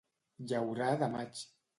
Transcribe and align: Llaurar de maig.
Llaurar 0.51 0.89
de 1.03 1.09
maig. 1.17 1.43